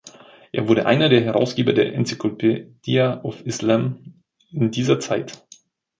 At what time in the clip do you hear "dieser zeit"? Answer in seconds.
4.71-5.43